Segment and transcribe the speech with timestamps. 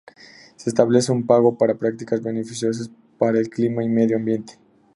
[0.55, 4.55] Se establece un pago para prácticas beneficiosas para el clima y medio ambiente.